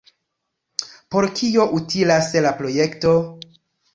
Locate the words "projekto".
2.63-3.13